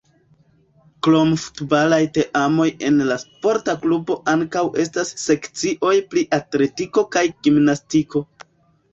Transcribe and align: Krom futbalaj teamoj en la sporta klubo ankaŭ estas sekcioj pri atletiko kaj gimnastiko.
Krom 1.07 1.31
futbalaj 1.41 1.97
teamoj 2.15 2.65
en 2.87 2.95
la 3.09 3.17
sporta 3.23 3.75
klubo 3.83 4.15
ankaŭ 4.33 4.63
estas 4.85 5.11
sekcioj 5.25 5.93
pri 6.15 6.23
atletiko 6.39 7.05
kaj 7.17 7.23
gimnastiko. 7.49 8.23